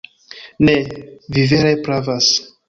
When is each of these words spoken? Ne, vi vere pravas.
Ne, 0.69 0.73
vi 1.37 1.45
vere 1.53 1.75
pravas. 1.89 2.33